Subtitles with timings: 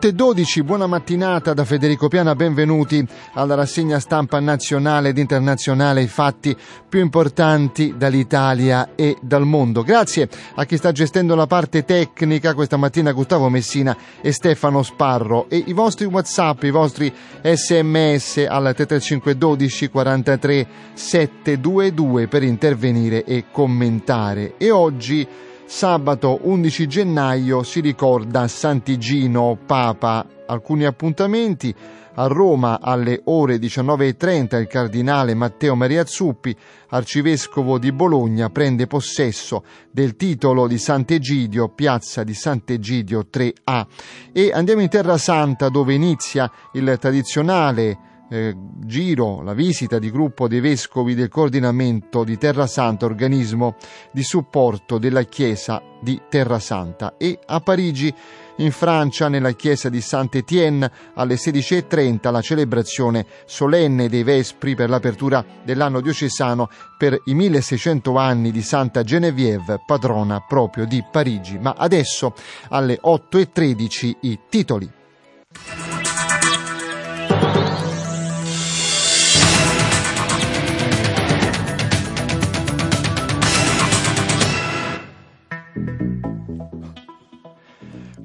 [0.00, 6.00] Otto e 12, buona mattinata da Federico Piana, benvenuti alla rassegna stampa nazionale ed internazionale,
[6.00, 6.56] i fatti
[6.88, 9.82] più importanti dall'Italia e dal mondo.
[9.82, 15.50] Grazie a chi sta gestendo la parte tecnica questa mattina, Gustavo Messina e Stefano Sparro
[15.50, 24.54] e i vostri Whatsapp, i vostri sms al 33512 43 722 per intervenire e commentare.
[24.56, 25.28] E oggi
[25.72, 30.26] Sabato 11 gennaio si ricorda Sant'Igino Papa.
[30.48, 31.72] Alcuni appuntamenti.
[32.14, 36.54] A Roma alle ore 19.30 il cardinale Matteo Maria Zuppi,
[36.88, 43.86] arcivescovo di Bologna, prende possesso del titolo di Sant'Egidio, piazza di Sant'Egidio 3A.
[44.32, 50.48] E andiamo in Terra Santa dove inizia il tradizionale eh, giro, la visita di gruppo
[50.48, 53.76] dei vescovi del coordinamento di Terra Santa, organismo
[54.12, 58.14] di supporto della Chiesa di Terra Santa e a Parigi
[58.56, 65.44] in Francia, nella chiesa di Saint-Étienne, alle 16.30 la celebrazione solenne dei Vespri per l'apertura
[65.64, 71.58] dell'anno diocesano per i 1600 anni di Santa Genevieve, patrona proprio di Parigi.
[71.58, 72.34] Ma adesso
[72.68, 74.90] alle 8.13 i titoli.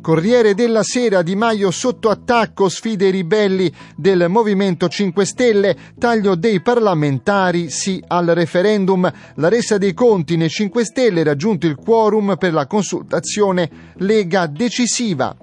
[0.06, 6.36] Corriere della Sera, Di Maio sotto attacco, sfide i ribelli del Movimento 5 Stelle, taglio
[6.36, 12.36] dei parlamentari, sì al referendum, la resa dei conti nei 5 Stelle, raggiunto il quorum
[12.38, 15.36] per la consultazione Lega decisiva.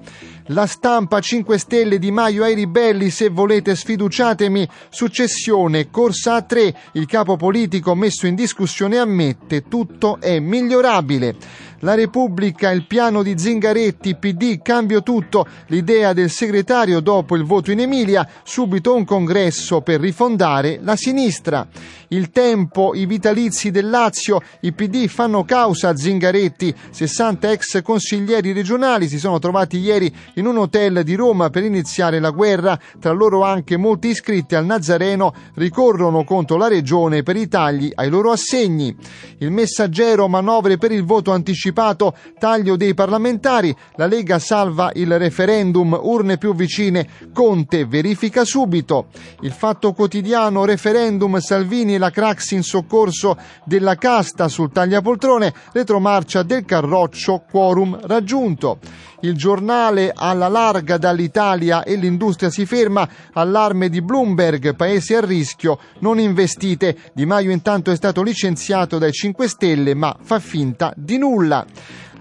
[0.47, 4.69] La stampa 5 Stelle Di Maio ai ribelli, se volete sfiduciatemi.
[4.91, 6.75] Successione, corsa a tre.
[6.93, 11.37] Il capo politico messo in discussione ammette tutto è migliorabile.
[11.85, 15.45] La Repubblica, il piano di Zingaretti, PD, cambio tutto.
[15.67, 21.67] L'idea del segretario dopo il voto in Emilia, subito un congresso per rifondare la sinistra.
[22.13, 26.75] Il tempo, i vitalizi del Lazio, i PD fanno causa a Zingaretti.
[26.91, 32.21] 60 ex consiglieri regionali si sono trovati ieri in un hotel di Roma per iniziare
[32.21, 32.79] la guerra.
[33.01, 38.11] Tra loro anche molti iscritti al Nazareno ricorrono contro la regione per i tagli ai
[38.11, 38.95] loro assegni.
[39.39, 43.75] Il messaggero manovre per il voto anticipato, taglio dei parlamentari.
[43.95, 47.09] La Lega salva il referendum, urne più vicine.
[47.33, 49.07] Conte verifica subito.
[49.41, 56.43] Il fatto quotidiano, referendum, Salvini e la Craxi in soccorso della casta sul tagliapoltrone, retromarcia
[56.43, 58.81] del Carroccio, quorum raggiunto.
[59.21, 65.79] Il giornale alla larga dall'Italia e l'industria si ferma, allarme di Bloomberg, paese a rischio,
[66.01, 66.97] non investite.
[67.15, 71.65] Di Maio intanto è stato licenziato dai 5 Stelle ma fa finta di nulla.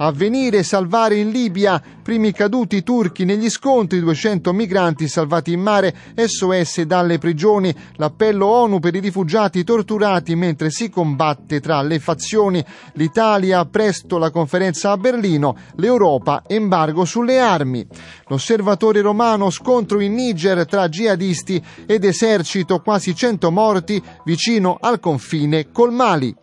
[0.03, 6.81] Avvenire salvare in Libia, primi caduti turchi negli scontri, 200 migranti salvati in mare, SOS
[6.81, 13.63] dalle prigioni, l'appello ONU per i rifugiati torturati mentre si combatte tra le fazioni, l'Italia
[13.65, 17.85] presto la conferenza a Berlino, l'Europa embargo sulle armi.
[18.25, 25.71] L'osservatore romano scontro in Niger tra jihadisti ed esercito, quasi 100 morti vicino al confine
[25.71, 26.35] col Mali.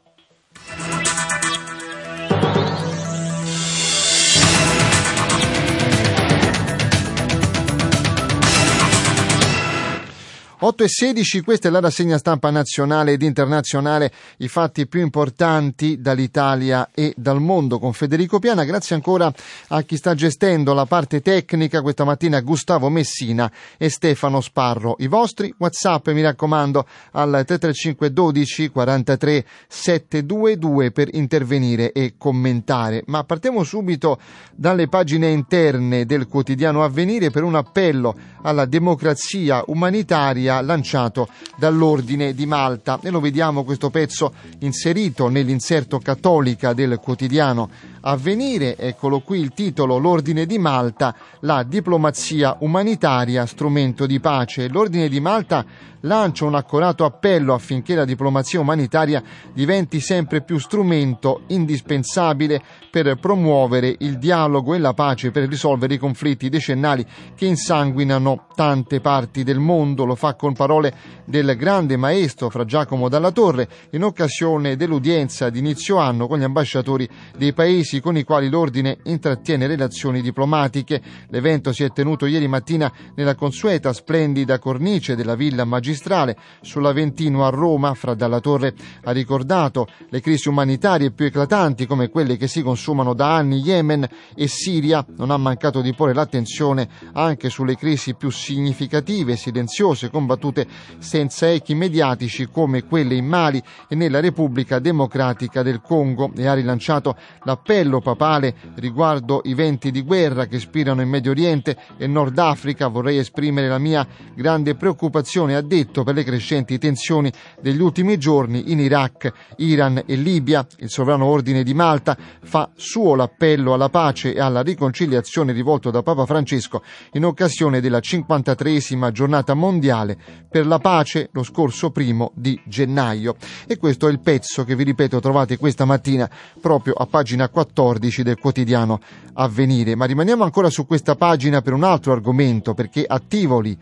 [10.60, 16.00] 8 e 16, questa è la rassegna stampa nazionale ed internazionale, i fatti più importanti
[16.00, 18.64] dall'Italia e dal mondo con Federico Piana.
[18.64, 19.32] Grazie ancora
[19.68, 24.96] a chi sta gestendo la parte tecnica questa mattina, Gustavo Messina e Stefano Sparro.
[24.98, 33.04] I vostri WhatsApp, mi raccomando, al 335 12 43 722 per intervenire e commentare.
[33.06, 34.18] Ma partiamo subito
[34.56, 42.34] dalle pagine interne del quotidiano Avvenire per un appello alla democrazia umanitaria Italia lanciato dall'Ordine
[42.34, 42.98] di Malta.
[43.02, 49.98] E lo vediamo questo pezzo inserito nell'inserto cattolica del quotidiano Avvenire, eccolo qui il titolo,
[49.98, 54.68] l'Ordine di Malta, la diplomazia umanitaria, strumento di pace.
[54.68, 55.64] L'Ordine di Malta
[56.02, 59.22] lancia un accorato appello affinché la diplomazia umanitaria
[59.52, 65.98] diventi sempre più strumento indispensabile per promuovere il dialogo e la pace per risolvere i
[65.98, 67.04] conflitti decennali
[67.34, 70.04] che insanguinano tante parti del mondo.
[70.04, 70.94] Lo fa con parole
[71.24, 76.44] del grande maestro Fra Giacomo Dalla Torre in occasione dell'udienza di inizio anno con gli
[76.44, 81.00] ambasciatori dei paesi paesi con i quali l'ordine intrattiene relazioni diplomatiche.
[81.30, 87.48] L'evento si è tenuto ieri mattina nella consueta splendida cornice della Villa Magistrale sull'Aventino a
[87.48, 87.94] Roma.
[87.94, 88.74] Fra Dalla Torre
[89.04, 94.06] ha ricordato le crisi umanitarie più eclatanti come quelle che si consumano da anni Yemen
[94.34, 95.04] e Siria.
[95.16, 100.66] Non ha mancato di porre l'attenzione anche sulle crisi più significative, silenziose, combattute
[100.98, 106.54] senza echi mediatici come quelle in Mali e nella Repubblica Democratica del Congo e ha
[106.54, 112.08] rilanciato l'appello appello papale riguardo i venti di guerra che spirano in Medio Oriente e
[112.08, 114.04] Nord Africa vorrei esprimere la mia
[114.34, 120.16] grande preoccupazione, ha detto, per le crescenti tensioni degli ultimi giorni in Iraq, Iran e
[120.16, 120.66] Libia.
[120.78, 126.02] Il sovrano ordine di Malta fa suo l'appello alla pace e alla riconciliazione rivolto da
[126.02, 126.82] Papa Francesco
[127.12, 130.16] in occasione della 53esima giornata mondiale
[130.50, 133.36] per la pace lo scorso primo di gennaio.
[133.68, 136.28] E questo è il pezzo che vi ripeto trovate questa mattina
[136.60, 139.00] proprio a pagina 14 14 del quotidiano
[139.34, 139.94] Avvenire.
[139.94, 143.76] Ma rimaniamo ancora su questa pagina per un altro argomento, perché a Tivoli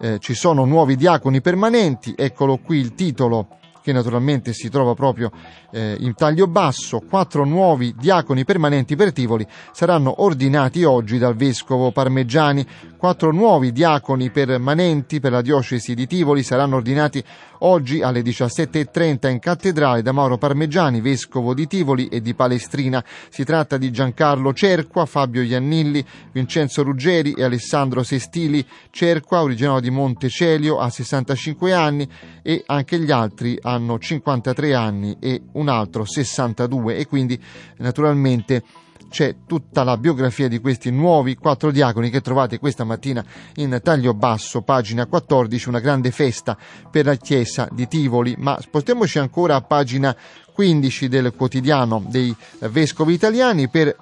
[0.00, 3.48] eh, ci sono nuovi diaconi permanenti, eccolo qui il titolo
[3.88, 5.30] che naturalmente si trova proprio
[5.70, 11.90] eh, in taglio basso, quattro nuovi diaconi permanenti per Tivoli saranno ordinati oggi dal vescovo
[11.90, 12.66] Parmeggiani.
[12.98, 17.24] Quattro nuovi diaconi permanenti per la diocesi di Tivoli saranno ordinati
[17.60, 23.04] oggi alle 17.30 in cattedrale da Mauro Parmeggiani, vescovo di Tivoli e di Palestrina.
[23.28, 28.64] Si tratta di Giancarlo Cerqua, Fabio Iannilli, Vincenzo Ruggeri e Alessandro Sestili.
[28.90, 32.08] Cerqua, originario di Montecelio, ha 65 anni
[32.42, 37.40] e anche gli altri hanno 53 anni e un altro 62 e quindi
[37.78, 38.62] naturalmente
[39.08, 43.24] c'è tutta la biografia di questi nuovi quattro diaconi che trovate questa mattina
[43.56, 46.56] in taglio basso, pagina 14, una grande festa
[46.90, 50.14] per la chiesa di Tivoli, ma spostiamoci ancora a pagina
[50.52, 53.96] 15 del quotidiano dei vescovi italiani per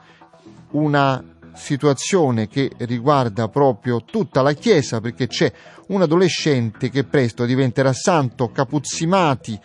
[0.70, 1.23] una
[1.56, 5.50] situazione che riguarda proprio tutta la Chiesa perché c'è
[5.88, 9.58] un adolescente che presto diventerà santo, Capuzzimati,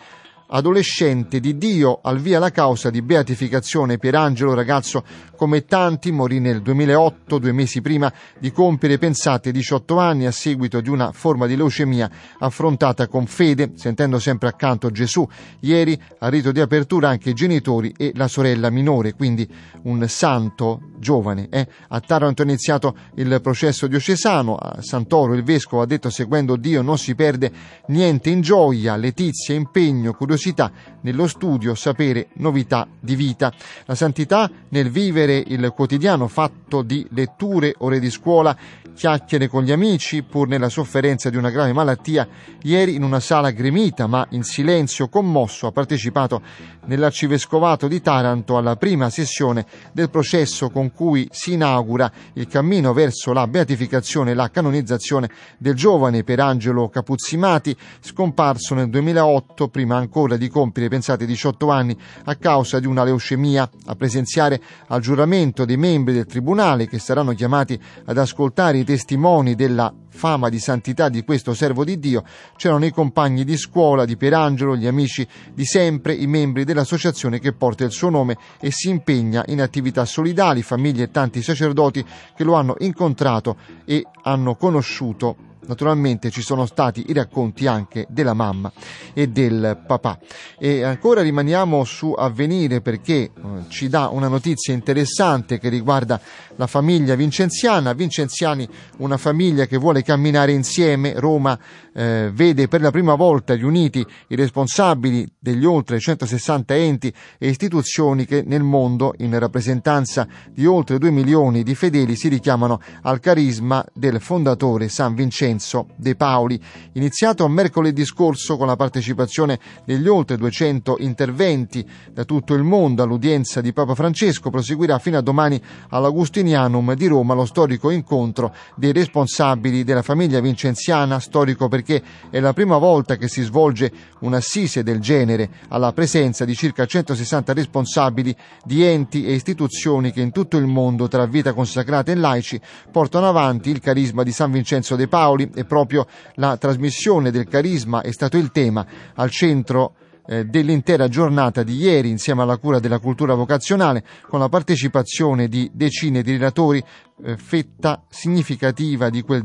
[0.54, 5.02] adolescente di Dio al via la causa di beatificazione Pierangelo, ragazzo
[5.42, 10.80] come tanti, morì nel 2008, due mesi prima di compiere, pensate, 18 anni a seguito
[10.80, 12.08] di una forma di leucemia
[12.38, 15.26] affrontata con fede, sentendo sempre accanto Gesù.
[15.60, 19.48] Ieri, al rito di apertura, anche i genitori e la sorella minore, quindi
[19.82, 21.48] un santo giovane.
[21.50, 21.66] Eh?
[21.88, 26.82] A Taranto è iniziato il processo diocesano, a Santoro il vescovo ha detto seguendo Dio
[26.82, 27.50] non si perde
[27.86, 33.52] niente in gioia, letizia, impegno, curiosità, curiosità nello studio, sapere, novità di vita.
[33.84, 38.56] La santità nel vivere il quotidiano fatto di letture, ore di scuola,
[38.94, 42.26] chiacchiere con gli amici, pur nella sofferenza di una grave malattia.
[42.62, 46.42] Ieri in una sala gremita, ma in silenzio commosso, ha partecipato
[46.86, 53.32] nell'arcivescovato di Taranto alla prima sessione del processo con cui si inaugura il cammino verso
[53.32, 60.48] la beatificazione e la canonizzazione del giovane Perangelo Capuzzimati, scomparso nel 2008, prima ancora di
[60.48, 63.66] compiere, pensate, 18 anni a causa di una leucemia.
[63.86, 69.54] A presenziare al giuramento dei membri del tribunale che saranno chiamati ad ascoltare i testimoni
[69.54, 72.24] della fama di santità di questo servo di Dio,
[72.56, 77.54] c'erano i compagni di scuola di Perangelo, gli amici di sempre, i membri dell'associazione che
[77.54, 82.04] porta il suo nome e si impegna in attività solidali, famiglie e tanti sacerdoti
[82.36, 83.56] che lo hanno incontrato
[83.86, 88.72] e hanno conosciuto Naturalmente ci sono stati i racconti anche della mamma
[89.14, 90.18] e del papà.
[90.58, 93.30] E ancora rimaniamo su Avvenire perché eh,
[93.68, 96.20] ci dà una notizia interessante che riguarda
[96.56, 97.92] la famiglia vincenziana.
[97.92, 101.14] Vincenziani, una famiglia che vuole camminare insieme.
[101.14, 101.56] Roma
[101.94, 108.24] eh, vede per la prima volta riuniti i responsabili degli oltre 160 enti e istituzioni
[108.24, 113.84] che nel mondo, in rappresentanza di oltre 2 milioni di fedeli, si richiamano al carisma
[113.92, 116.58] del fondatore San Vincenzo Vincenzo De Paoli,
[116.92, 123.60] iniziato mercoledì scorso con la partecipazione degli oltre 200 interventi da tutto il mondo all'udienza
[123.60, 129.84] di Papa Francesco, proseguirà fino a domani all'Augustinianum di Roma lo storico incontro dei responsabili
[129.84, 135.50] della famiglia vincenziana, storico perché è la prima volta che si svolge un'assise del genere
[135.68, 141.08] alla presenza di circa 160 responsabili di enti e istituzioni che in tutto il mondo
[141.08, 145.64] tra vita consacrata e laici portano avanti il carisma di San Vincenzo De Paoli e
[145.64, 149.94] proprio la trasmissione del carisma è stato il tema al centro
[150.26, 155.70] eh, dell'intera giornata di ieri insieme alla cura della cultura vocazionale con la partecipazione di
[155.72, 156.82] decine di relatori,
[157.24, 159.44] eh, fetta significativa di quel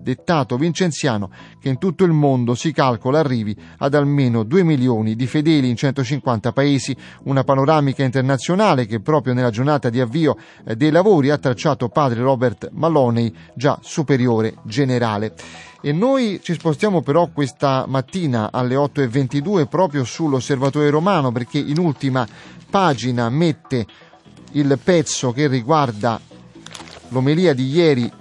[0.00, 1.30] dettato vincenziano
[1.60, 5.76] che in tutto il mondo si calcola arrivi ad almeno 2 milioni di fedeli in
[5.76, 11.38] 150 paesi, una panoramica internazionale che proprio nella giornata di avvio eh, dei lavori ha
[11.38, 15.34] tracciato padre Robert Maloney, già superiore generale.
[15.82, 22.26] E noi ci spostiamo però questa mattina alle 8.22 proprio sull'Osservatore Romano perché in ultima
[22.68, 23.86] pagina mette
[24.52, 26.20] il pezzo che riguarda
[27.08, 28.12] l'omelia di ieri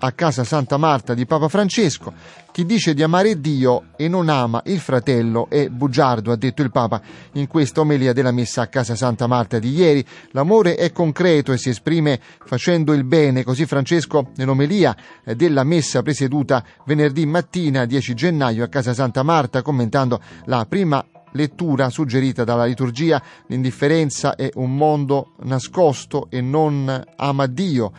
[0.00, 2.12] a casa Santa Marta di Papa Francesco.
[2.50, 6.70] Chi dice di amare Dio e non ama il fratello è bugiardo, ha detto il
[6.70, 7.00] Papa
[7.34, 10.04] in questa omelia della messa a casa Santa Marta di ieri.
[10.32, 14.96] L'amore è concreto e si esprime facendo il bene, così Francesco nell'omelia
[15.36, 21.90] della messa presieduta venerdì mattina 10 gennaio a casa Santa Marta commentando la prima lettura
[21.90, 27.92] suggerita dalla liturgia, l'indifferenza è un mondo nascosto e non ama Dio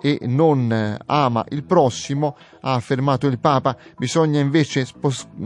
[0.00, 4.86] e non ama il prossimo, ha affermato il Papa, bisogna invece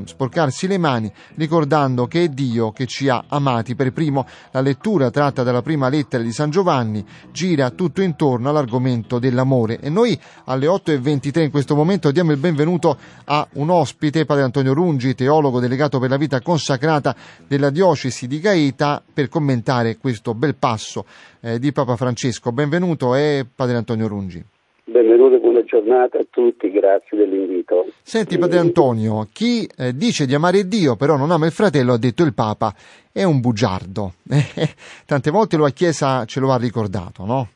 [0.04, 4.26] sporcarsi le mani ricordando che è Dio che ci ha amati per primo.
[4.50, 9.88] La lettura tratta dalla prima lettera di San Giovanni gira tutto intorno all'argomento dell'amore e
[9.88, 15.14] noi alle 8.23 in questo momento diamo il benvenuto a un ospite, Padre Antonio Rungi,
[15.14, 17.16] teologo delegato per la vita consacrata
[17.46, 21.06] della diocesi di Gaeta per commentare questo bel passo
[21.42, 22.52] eh, di Papa Francesco.
[22.52, 24.42] Benvenuto e Padre Antonio Rungi.
[24.84, 27.86] Benvenuto e buona giornata a tutti, grazie dell'invito.
[28.02, 31.98] Senti Padre Antonio, chi eh, dice di amare Dio però non ama il fratello, ha
[31.98, 32.72] detto il Papa,
[33.12, 34.12] è un bugiardo.
[35.06, 37.48] Tante volte la Chiesa ce lo ha ricordato, no?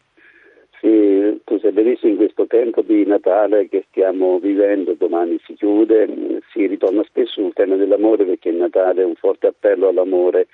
[0.81, 6.41] Sì, tu sai benissimo in questo tempo di Natale che stiamo vivendo, domani si chiude,
[6.53, 10.47] si ritorna spesso sul tema dell'amore perché il Natale è un forte appello all'amore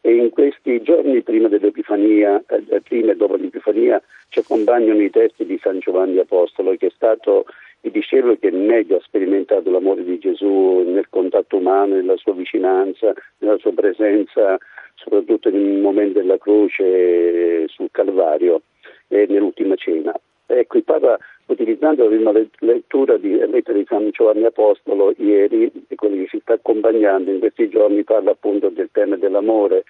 [0.00, 5.44] e in questi giorni prima dell'Epifania, eh, prima e dopo l'Epifania, ci accompagnano i testi
[5.44, 7.44] di San Giovanni Apostolo, che è stato
[7.82, 13.12] il discepolo che meglio ha sperimentato l'amore di Gesù nel contatto umano, nella sua vicinanza,
[13.38, 14.58] nella sua presenza,
[14.94, 18.62] soprattutto nel momento della croce sul Calvario
[19.08, 20.12] e nell'ultima cena.
[20.50, 26.16] Ecco, il Papa, utilizzando prima lettura di lettera di San Giovanni Apostolo ieri, e quello
[26.16, 29.84] che ci sta accompagnando in questi giorni, parla appunto del tema dell'amore,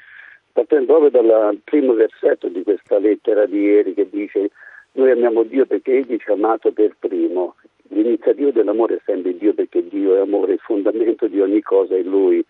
[0.53, 4.51] partendo proprio dal primo versetto di questa lettera di ieri che dice
[4.93, 7.55] noi amiamo Dio perché Egli ci ha amato per primo.
[7.91, 12.03] L'iniziativa dell'amore è sempre Dio perché Dio è amore, il fondamento di ogni cosa è
[12.03, 12.45] Lui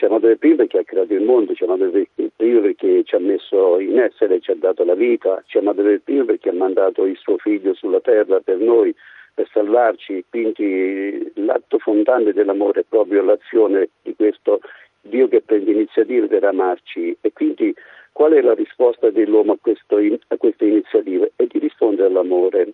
[0.00, 2.60] ci ha amato per primo perché ha creato il mondo, ci ha amato per primo
[2.62, 6.00] perché ci ha messo in essere, ci ha dato la vita, ci ha amato per
[6.00, 8.94] primo perché ha mandato il suo figlio sulla terra per noi,
[9.34, 14.60] per salvarci, quindi l'atto fondante dell'amore è proprio l'azione di questo
[15.02, 17.74] Dio che prende iniziative per amarci e quindi
[18.12, 21.32] qual è la risposta dell'uomo a, questo, a queste iniziative?
[21.36, 22.72] È di rispondere all'amore.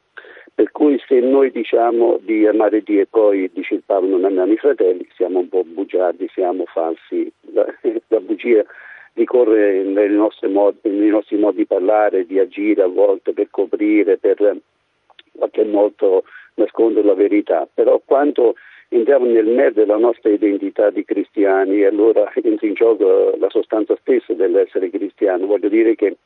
[0.55, 4.53] Per cui se noi diciamo di amare Dio e poi dice il Papa non amiamo
[4.53, 7.31] i fratelli, siamo un po' bugiardi, siamo falsi.
[7.53, 7.67] La,
[8.09, 8.65] la bugia
[9.13, 14.19] ricorre nei nostri, modi, nei nostri modi di parlare, di agire a volte per coprire,
[14.19, 14.57] per
[15.33, 18.55] qualche modo nascondere la verità, però quando
[18.89, 23.97] entriamo nel merito della nostra identità di cristiani e allora entra in gioco la sostanza
[24.01, 25.47] stessa dell'essere cristiano.
[25.47, 26.17] Voglio dire che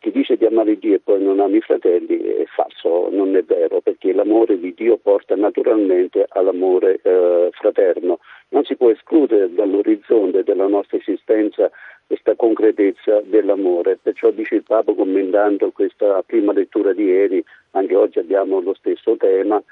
[0.00, 3.42] chi dice di amare Dio e poi non ama i fratelli è falso, non è
[3.42, 8.18] vero, perché l'amore di Dio porta naturalmente all'amore eh, fraterno.
[8.48, 11.70] Non si può escludere dall'orizzonte della nostra esistenza
[12.06, 13.98] questa concretezza dell'amore.
[14.02, 19.16] Perciò dice il Papa commentando questa prima lettura di ieri, anche oggi abbiamo lo stesso
[19.16, 19.62] tema,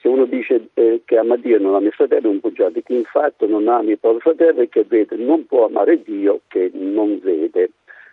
[0.00, 2.80] se uno dice eh, che ama Dio e non ama i fratelli è un bugiardo,
[2.80, 6.70] chi infatti non ama il proprio fratello e che vede non può amare Dio che
[6.72, 7.70] non vede.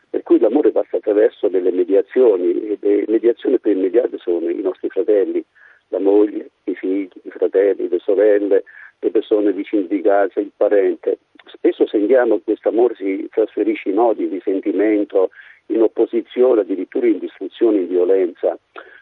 [0.10, 4.90] Per cui l'amore passa attraverso delle mediazioni e le mediazioni più immediate sono i nostri
[4.90, 5.44] fratelli,
[5.90, 8.64] la moglie, i figli, i fratelli, le sorelle,
[9.00, 11.20] le persone vicine di casa, il parente.
[11.46, 15.30] Spesso sentiamo che questo amore si trasferisce in odi, di sentimento,
[15.68, 18.58] in opposizione, addirittura in distruzione, in violenza.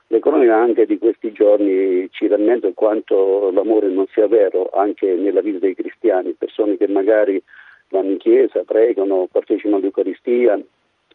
[0.08, 5.42] Le cronache anche di questi giorni ci rammentano quanto l'amore non sia vero anche nella
[5.42, 7.42] vita dei cristiani, persone che magari
[7.90, 10.60] vanno in chiesa, pregano, partecipano all'Eucaristia,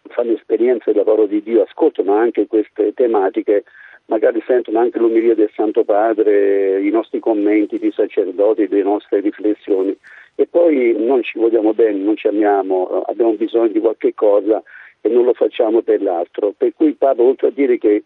[0.09, 3.65] fanno esperienza del lavoro di Dio, ascoltano anche queste tematiche,
[4.07, 9.97] magari sentono anche l'umilia del Santo Padre, i nostri commenti di sacerdoti, le nostre riflessioni
[10.41, 14.63] e poi non ci vogliamo bene, non ci amiamo, abbiamo bisogno di qualche cosa
[15.01, 16.55] e non lo facciamo per l'altro.
[16.57, 18.05] Per cui Papa, oltre a dire che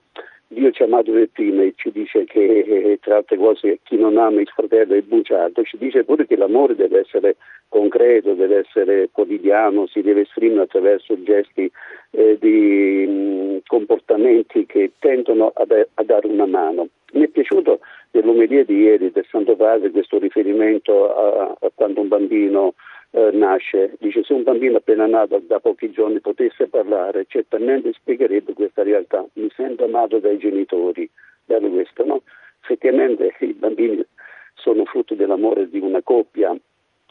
[0.52, 3.96] Dio ci ha amato per prima e ci dice che eh, tra altre cose chi
[3.96, 7.36] non ama il fratello è bugiardo, ci dice pure che l'amore deve essere
[7.68, 11.70] concreto, deve essere quotidiano, si deve esprimere attraverso gesti
[12.10, 16.88] eh, di mh, mm, comportamenti che tendono a, a, dare una mano.
[17.12, 17.80] Mi è piaciuto
[18.10, 22.74] dell'omelia di ieri del Santo Padre questo riferimento a, a quando un bambino
[23.12, 28.54] eh, nasce, dice se un bambino appena nato da pochi giorni potesse parlare, certamente spiegherebbe
[28.54, 31.08] questa realtà, mi sento amato dai genitori,
[31.44, 32.22] bello questo, no?
[32.62, 34.02] Effettivamente i bambini
[34.54, 36.56] sono frutto dell'amore di una coppia,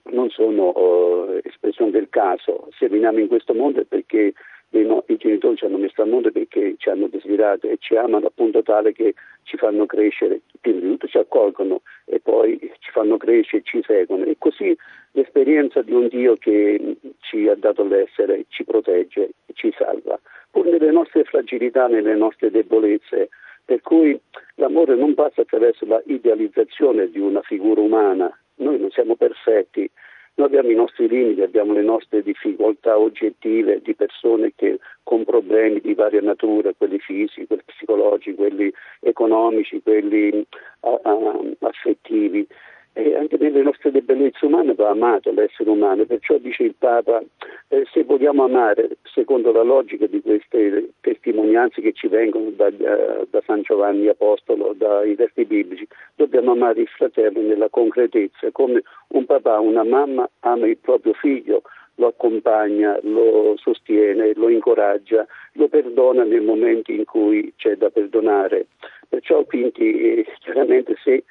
[0.06, 4.34] non sono uh, espressione del caso, se veniamo in questo mondo è perché
[4.80, 8.28] no, i genitori ci hanno messo al mondo perché ci hanno desiderato e ci amano
[8.28, 9.14] appunto tale che
[9.44, 14.24] ci fanno crescere, prima di tutto ci accolgono e poi ci fanno crescere ci seguono.
[14.24, 14.76] E così
[15.12, 20.66] l'esperienza di un Dio che ci ha dato l'essere, ci protegge e ci salva, pur
[20.66, 23.30] nelle nostre fragilità, nelle nostre debolezze.
[23.64, 24.20] Per cui
[24.56, 29.90] l'amore non passa attraverso la idealizzazione di una figura umana, noi non siamo perfetti,
[30.36, 35.82] noi abbiamo i nostri limiti, abbiamo le nostre difficoltà oggettive di persone che, con problemi
[35.82, 38.72] di varia natura, quelli fisici, quelli psicologici, quelli
[39.02, 40.46] economici, quelli
[40.82, 42.48] uh, affettivi.
[42.94, 47.24] E anche nelle nostre debolezze umane va amato l'essere umano, perciò dice il Papa,
[47.70, 53.26] eh, se vogliamo amare secondo la logica di queste testimonianze che ci vengono da, uh,
[53.30, 59.26] da San Giovanni Apostolo, dai versi biblici, dobbiamo amare il fratello nella concretezza, come un
[59.26, 61.62] papà, una mamma ama il proprio figlio,
[61.96, 68.68] lo accompagna, lo sostiene, lo incoraggia, lo perdona nei momenti in cui c'è da perdonare.
[69.08, 71.24] Perciò quindi eh, chiaramente se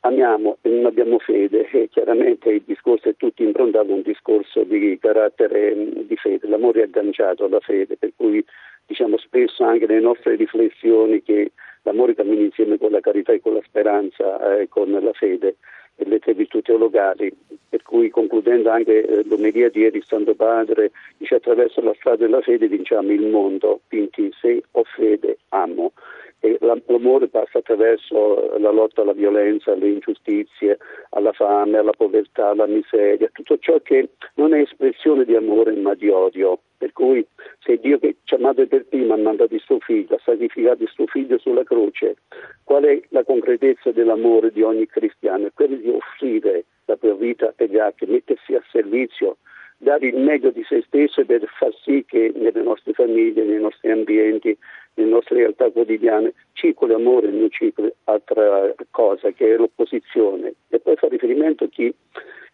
[0.00, 4.62] amiamo e non abbiamo fede e chiaramente il discorso è tutto improntato a un discorso
[4.62, 5.74] di carattere
[6.06, 8.44] di fede, l'amore è agganciato alla fede, per cui
[8.86, 13.54] diciamo spesso anche nelle nostre riflessioni che l'amore cammina insieme con la carità e con
[13.54, 15.56] la speranza e eh, con la fede
[15.96, 17.32] e le tre virtù teologali,
[17.68, 22.42] per cui concludendo anche eh, l'omelia di ieri Santo Padre, dice attraverso la strada della
[22.42, 25.92] fede vinciamo il mondo, quindi se ho fede amo
[26.40, 30.78] l'amore passa attraverso la lotta alla violenza, alle ingiustizie,
[31.10, 35.94] alla fame, alla povertà, alla miseria, tutto ciò che non è espressione di amore ma
[35.94, 36.60] di odio.
[36.78, 37.26] Per cui
[37.60, 40.82] se Dio che ci ha amato per prima ha mandato il suo figlio, ha sacrificato
[40.82, 42.16] il suo figlio sulla croce,
[42.64, 45.46] qual è la concretezza dell'amore di ogni cristiano?
[45.46, 49.38] È quella di offrire la propria vita per gli altri, mettersi a servizio
[49.78, 53.90] dare il meglio di se stesso per far sì che nelle nostre famiglie, nei nostri
[53.90, 54.56] ambienti,
[54.96, 60.54] nelle nostre realtà quotidiane circoli amore e non circoli altra cosa che è l'opposizione.
[60.68, 61.94] E poi fa riferimento a chi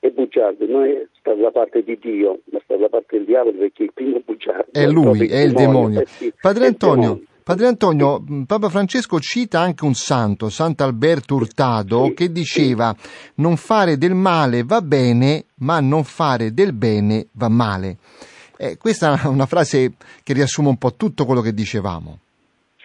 [0.01, 3.57] è bugiardo, non è sta dalla parte di Dio, ma sta dalla parte del diavolo
[3.59, 6.01] perché il primo bugiardo è lui, è il demonio.
[6.01, 12.15] Eh sì, Padre Antonio, Padre Antonio, Papa Francesco cita anche un santo, Sant'Alberto Hurtado, sì,
[12.15, 13.09] che diceva sì.
[13.37, 17.97] non fare del male va bene, ma non fare del bene va male.
[18.57, 22.19] Eh, questa è una frase che riassume un po' tutto quello che dicevamo.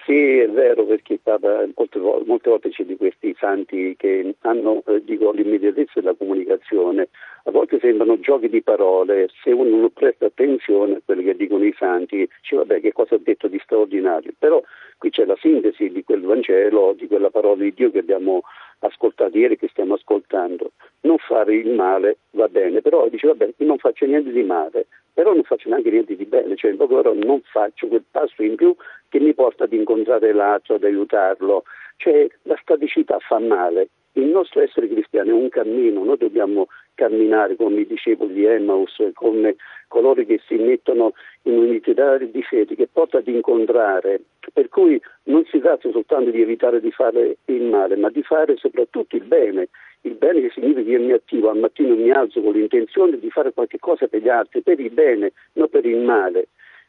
[0.07, 5.32] Sì, è vero, perché Papa molte, volte c'è di questi santi che hanno eh, dico,
[5.32, 7.10] l'immediatezza della comunicazione,
[7.43, 11.63] a volte sembrano giochi di parole, se uno non presta attenzione a quelli che dicono
[11.63, 14.62] i santi, dice vabbè che cosa ha detto di straordinario, però
[14.97, 18.41] qui c'è la sintesi di quel Vangelo, di quella parola di Dio che abbiamo
[18.80, 20.71] ascoltato ieri, che stiamo ascoltando.
[21.02, 25.34] Non fare il male va bene, però dice vabbè non faccio niente di male, però
[25.34, 28.76] non faccio neanche niente di bene, cioè ore non faccio quel passo in più
[29.10, 31.63] che mi porta ad incontrare l'altro, ad aiutarlo,
[31.97, 33.89] cioè la staticità fa male.
[34.13, 38.95] Il nostro essere cristiano è un cammino, noi dobbiamo camminare come i discepoli di Emmaus,
[39.13, 39.55] come
[39.87, 41.13] coloro che si mettono
[41.43, 44.21] in un'identità di fede che porta ad incontrare.
[44.51, 48.57] Per cui non si tratta soltanto di evitare di fare il male, ma di fare
[48.57, 49.67] soprattutto il bene
[50.01, 53.29] il bene che significa che io mi attivo al mattino mi alzo con l'intenzione di
[53.29, 56.47] fare qualche cosa per gli altri, per il bene, non per il male.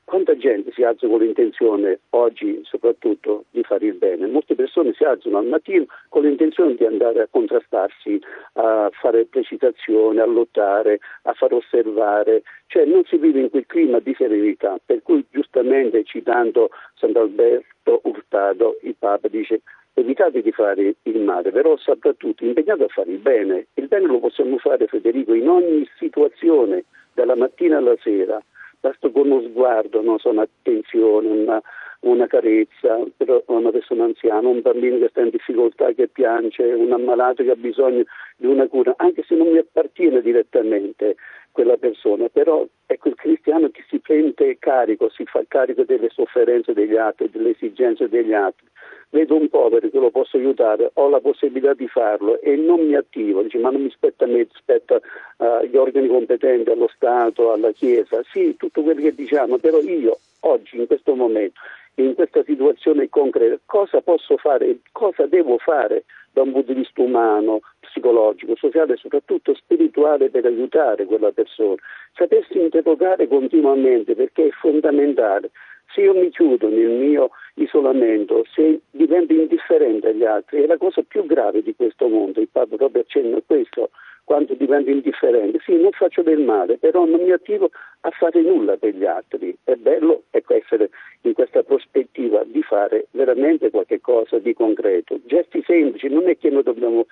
[0.08, 4.26] Quanta gente si alza con l'intenzione, oggi soprattutto, di fare il bene?
[4.26, 8.18] Molte persone si alzano al mattino con l'intenzione di andare a contrastarsi,
[8.54, 13.98] a fare precisazione, a lottare, a far osservare, cioè non si vive in quel clima
[13.98, 19.60] di serenità, per cui giustamente citando Sant'Alberto Urtado, il Papa dice
[19.92, 23.66] evitate di fare il male, però soprattutto impegnate a fare il bene.
[23.74, 28.42] Il bene lo possiamo fare, Federico, in ogni situazione, dalla mattina alla sera
[28.80, 30.18] basta con uno sguardo, no?
[30.18, 31.62] so, un'attenzione, una,
[32.00, 36.92] una carezza per una persona anziana, un bambino che sta in difficoltà, che piange, un
[36.92, 38.04] ammalato che ha bisogno
[38.38, 41.16] di una cura, anche se non mi appartiene direttamente
[41.50, 46.72] quella persona, però ecco il cristiano che si prende carico, si fa carico delle sofferenze
[46.72, 48.66] degli altri, delle esigenze degli altri.
[49.10, 52.94] Vedo un povero che lo posso aiutare, ho la possibilità di farlo e non mi
[52.94, 55.00] attivo, dice ma non mi spetta a me, spetta
[55.38, 60.18] agli uh, organi competenti, allo Stato, alla Chiesa, sì, tutto quello che diciamo, però io
[60.40, 61.58] oggi, in questo momento,
[61.94, 67.02] in questa situazione concreta, cosa posso fare, cosa devo fare da un punto di vista
[67.02, 71.76] umano, psicologico, sociale e soprattutto spirituale per aiutare quella persona.
[72.14, 75.50] Sapersi interrogare continuamente perché è fondamentale.
[75.94, 81.02] Se io mi chiudo nel mio isolamento, se divento indifferente agli altri, è la cosa
[81.02, 82.40] più grave di questo mondo.
[82.40, 83.90] Il Papa proprio accenna a questo
[84.28, 85.58] quando divento indifferente.
[85.64, 87.70] Sì, non faccio del male, però non mi attivo
[88.00, 89.56] a fare nulla per gli altri.
[89.64, 90.90] È bello ecco, essere
[91.22, 95.18] in questa prospettiva di fare veramente qualche cosa di concreto.
[95.24, 97.06] Gesti semplici, non è che noi dobbiamo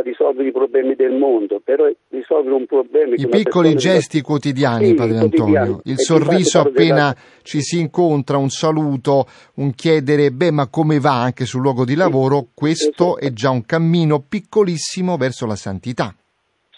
[0.00, 3.14] risolvere i problemi del mondo, però risolvere un problema...
[3.14, 4.26] I piccoli gesti deve...
[4.26, 7.16] quotidiani, sì, Padre Antonio, il sorriso appena della...
[7.42, 9.26] ci si incontra, un saluto,
[9.56, 13.18] un chiedere, beh, ma come va anche sul luogo di lavoro, sì, questo esatto.
[13.18, 16.14] è già un cammino piccolissimo verso la santità.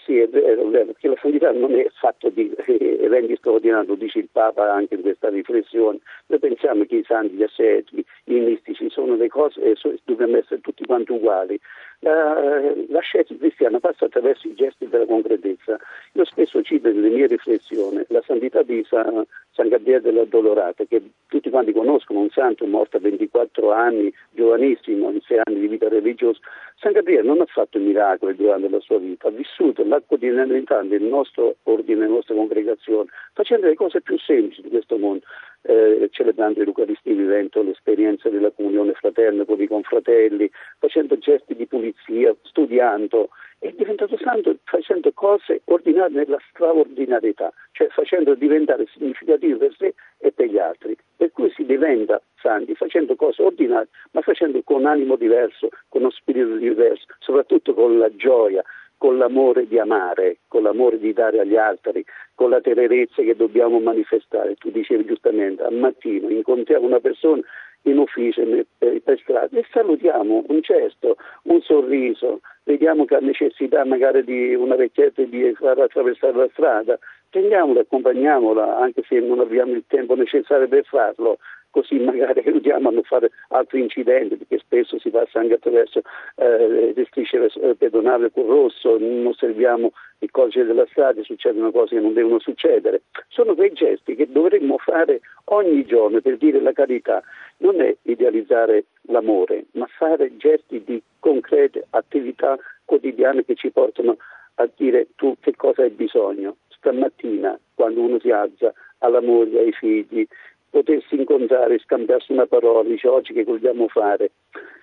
[0.05, 3.87] Sì, è vero, è vero, perché la santità non è fatto di eh, eventi straordinari,
[3.87, 5.98] lo dice il Papa anche in questa riflessione.
[6.27, 10.37] Noi pensiamo che i santi, gli asceti, i mistici sono le cose e eh, dobbiamo
[10.37, 11.59] essere tutti quanti uguali.
[12.00, 15.78] La, la scelta cristiana passa attraverso i gesti della concretezza.
[16.12, 21.02] Io spesso cito nelle mie riflessioni la santità di San, San Gabriele della Dolorata, che
[21.28, 25.88] tutti quanti conoscono, un santo morto a 24 anni, giovanissimo, in 6 anni di vita
[25.88, 26.40] religiosa.
[26.76, 31.02] San Gabriele non ha fatto miracoli durante la sua vita, ha vissuto la quotidianità del
[31.02, 35.24] nostro ordine, della nostra congregazione, facendo le cose più semplici di questo mondo
[35.66, 42.35] eh, celebrando l'Eucaristia, vivendo l'esperienza della comunione fraterna con i confratelli, facendo gesti di pulizia,
[42.42, 49.94] studiando, è diventato santo facendo cose ordinarie nella straordinarietà, cioè facendo diventare significativo per sé
[50.18, 50.94] e per gli altri.
[51.16, 56.11] Per cui si diventa santi facendo cose ordinarie, ma facendo con animo diverso, con uno
[56.11, 58.62] spirito diverso, soprattutto con la gioia,
[59.04, 62.02] con l'amore di amare, con l'amore di dare agli altri,
[62.34, 64.54] con la tenerezza che dobbiamo manifestare.
[64.54, 67.42] Tu dicevi giustamente, al mattino incontriamo una persona
[67.82, 68.40] in ufficio,
[68.78, 74.74] per strada e salutiamo un gesto, un sorriso, vediamo che ha necessità magari di una
[74.74, 80.66] vecchietta di far attraversare la strada, prendiamola, accompagniamola, anche se non abbiamo il tempo necessario
[80.66, 81.36] per farlo,
[81.74, 86.02] così magari aiutiamo a non fare altri incidenti, perché spesso si passa anche attraverso
[86.37, 91.96] eh, le strisce eh, pedonali con rosso, non osserviamo il codice della strada, succedono cose
[91.96, 93.02] che non devono succedere.
[93.28, 97.20] Sono quei gesti che dovremmo fare ogni giorno per dire la carità.
[97.58, 104.16] Non è idealizzare l'amore, ma fare gesti di concrete attività quotidiane che ci portano
[104.56, 106.56] a dire tu che cosa hai bisogno.
[106.68, 110.26] Stamattina, quando uno si alza, alla moglie, ai figli,
[110.74, 114.32] potersi incontrare, scambiarsi una parola, dice oggi che vogliamo fare.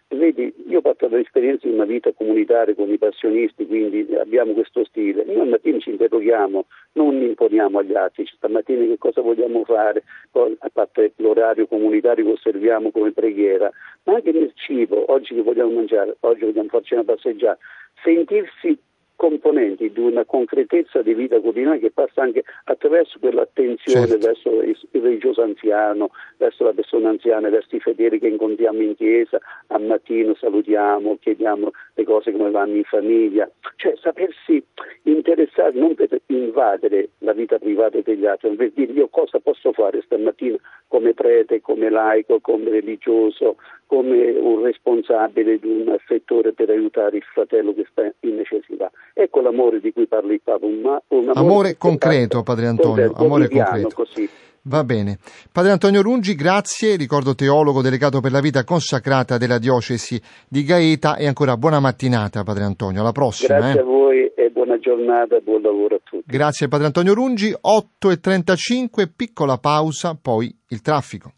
[0.08, 4.86] Vedi, io ho fatto l'esperienza di una vita comunitaria con i passionisti, quindi abbiamo questo
[4.86, 5.26] stile.
[5.26, 10.70] Noi al mattino ci interroghiamo, non imponiamo agli altri, stamattina che cosa vogliamo fare, a
[10.72, 13.70] parte l'orario comunitario che osserviamo come preghiera,
[14.04, 17.60] ma anche nel cibo, oggi che vogliamo mangiare, oggi vogliamo farci una passeggiata,
[18.02, 18.78] sentirsi
[19.22, 24.26] componenti di una concretezza di vita quotidiana che passa anche attraverso quell'attenzione certo.
[24.26, 29.38] verso il religioso anziano, verso la persona anziana, verso i fedeli che incontriamo in chiesa,
[29.68, 34.64] al mattino salutiamo, chiediamo le cose come vanno in famiglia, cioè sapersi
[35.04, 39.72] interessare non per invadere la vita privata degli altri, ma per dire io cosa posso
[39.72, 40.58] fare stamattina
[40.88, 47.24] come prete, come laico, come religioso, come un responsabile di un settore per aiutare il
[47.24, 48.90] fratello che sta in necessità.
[49.14, 53.50] Ecco l'amore di cui parla il Papa, un, un amore, amore concreto, Padre Antonio, amore
[53.50, 53.90] concreto.
[53.94, 54.30] Così.
[54.64, 55.18] Va bene.
[55.52, 61.16] Padre Antonio Rungi, grazie, ricordo teologo delegato per la vita consacrata della diocesi di Gaeta
[61.16, 63.58] e ancora buona mattinata Padre Antonio, alla prossima.
[63.58, 63.82] Grazie eh.
[63.82, 66.24] a voi e buona giornata e buon lavoro a tutti.
[66.28, 71.34] Grazie Padre Antonio Rungi, 8.35, piccola pausa, poi il traffico.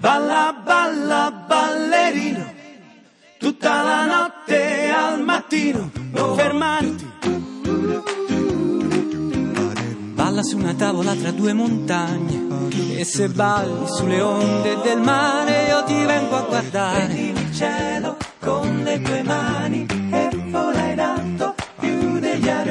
[0.00, 2.44] Balla, balla, ballerino,
[3.38, 7.06] tutta la notte al mattino, non fermarti.
[10.14, 12.46] Balla su una tavola tra due montagne
[12.96, 17.06] e se balli sulle onde del mare io ti vengo a guardare.
[17.06, 20.05] Vedi il cielo con le tue mani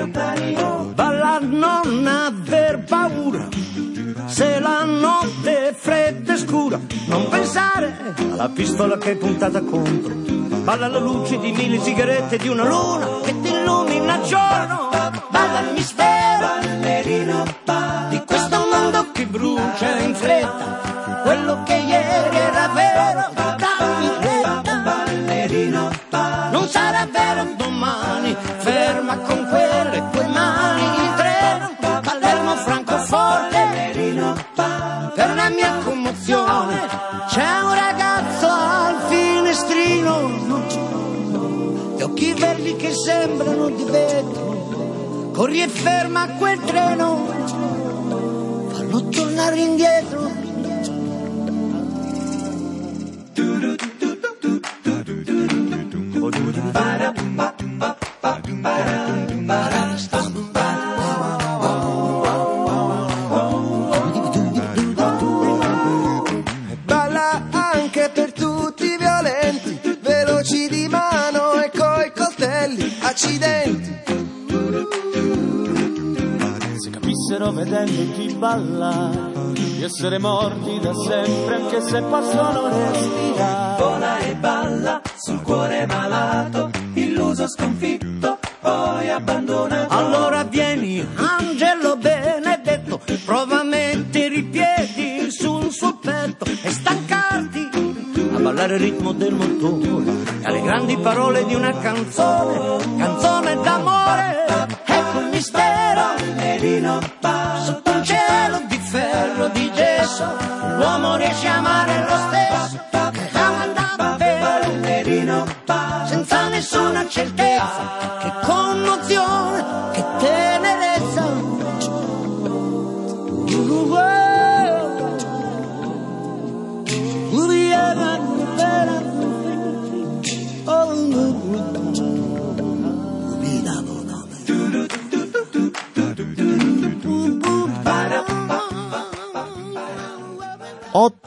[0.07, 3.47] balla, non aver paura.
[4.25, 10.13] Se la notte è fredda e scura, non pensare alla pistola che è puntata contro.
[10.63, 14.89] Balla alla luce di mille sigarette di una luna che ti illumina il giorno.
[15.29, 16.15] Balla il mistero
[18.09, 21.21] di questo mondo che brucia in fretta.
[21.23, 22.44] Quello che ieri era
[45.35, 47.27] corri e ferma quel treno.
[48.69, 50.24] Fallo tornare indietro
[78.55, 79.11] balla
[79.51, 83.83] di essere morti da sempre anche se possono respirare.
[83.83, 89.93] Vola e balla sul cuore malato illuso sconfitto poi abbandonato.
[89.93, 97.69] Allora vieni angelo benedetto prova a mettere i piedi sul suo petto e stancarti
[98.33, 104.45] a ballare il ritmo del motore e alle grandi parole di una canzone canzone d'amore
[104.85, 105.75] ecco il mistero.
[106.65, 107.44] Sotto un
[110.75, 112.34] gesso l'uomo riesce a amare lo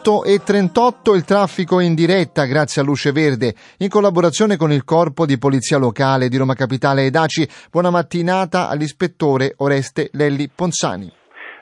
[0.08, 5.36] 8.38 il traffico in diretta grazie a Luce Verde in collaborazione con il Corpo di
[5.36, 7.46] Polizia Locale di Roma Capitale ed ACI.
[7.70, 11.12] Buona mattinata all'ispettore Oreste Lelli Ponzani.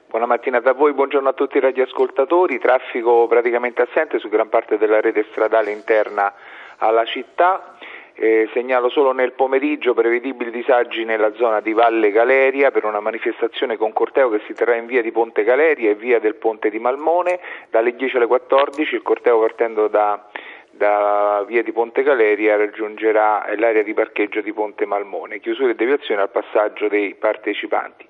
[0.09, 2.61] Buona mattina da voi, buongiorno a tutti i radioascoltatori.
[2.61, 6.33] Traffico praticamente assente su gran parte della rete stradale interna
[6.79, 7.76] alla città,
[8.19, 13.77] eh, segnalo solo nel pomeriggio prevedibili disagi nella zona di Valle Galeria per una manifestazione
[13.77, 16.79] con corteo che si terrà in via di Ponte Galeria e via del Ponte di
[16.79, 18.95] Malmone dalle 10 alle 14.
[18.95, 20.29] Il corteo partendo da,
[20.71, 25.39] da via di Ponte Galeria raggiungerà l'area di parcheggio di Ponte Malmone.
[25.39, 28.07] Chiusura e deviazione al passaggio dei partecipanti.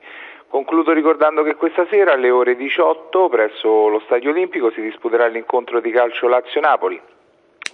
[0.47, 5.81] Concludo ricordando che questa sera alle ore 18 presso lo Stadio Olimpico si disputerà l'incontro
[5.81, 7.15] di calcio Lazio-Napoli.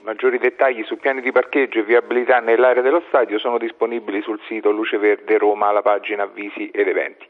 [0.05, 4.73] Maggiori dettagli su piani di parcheggio e viabilità nell'area dello stadio sono disponibili sul sito
[4.73, 7.25] Luce Verde Roma, alla pagina Avvisi ed Eventi.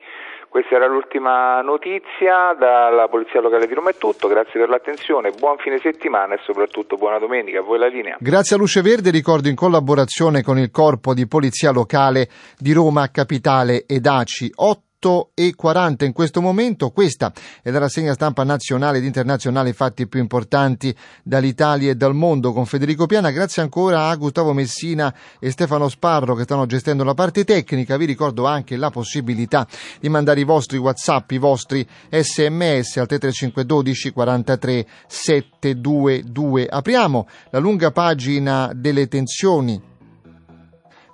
[0.48, 5.58] Questa era l'ultima notizia, dalla Polizia Locale di Roma è tutto, grazie per l'attenzione, buon
[5.58, 8.16] fine settimana e soprattutto buona domenica, a voi la linea.
[8.18, 13.10] Grazie a Luce Verde, ricordo in collaborazione con il Corpo di Polizia Locale di Roma
[13.10, 14.50] Capitale ed ACI.
[14.54, 14.91] 8
[15.34, 16.90] e 40 in questo momento.
[16.90, 22.14] Questa è la rassegna stampa nazionale ed internazionale, i fatti più importanti dall'Italia e dal
[22.14, 23.30] mondo con Federico Piana.
[23.30, 27.96] Grazie ancora a Gustavo Messina e Stefano Sparro che stanno gestendo la parte tecnica.
[27.96, 29.66] Vi ricordo anche la possibilità
[30.00, 36.66] di mandare i vostri WhatsApp, i vostri SMS al 3512 43 722.
[36.66, 39.90] Apriamo la lunga pagina delle tensioni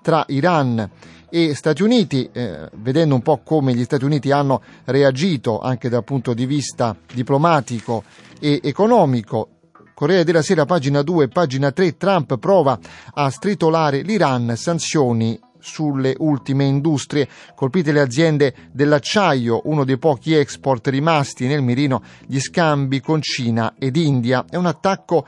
[0.02, 5.60] tra Iran e Stati Uniti, eh, vedendo un po' come gli Stati Uniti hanno reagito
[5.60, 8.02] anche dal punto di vista diplomatico
[8.40, 9.48] e economico.
[9.92, 12.78] Corriere della Sera, pagina 2, pagina 3, Trump prova
[13.14, 17.28] a stritolare l'Iran, sanzioni sulle ultime industrie.
[17.54, 23.74] Colpite le aziende dell'acciaio, uno dei pochi export rimasti nel mirino, gli scambi con Cina
[23.78, 24.44] ed India.
[24.48, 25.26] È un attacco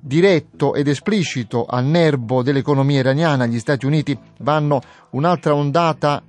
[0.00, 3.46] diretto ed esplicito al nervo dell'economia iraniana.
[3.46, 6.22] Gli Stati Uniti vanno un'altra ondata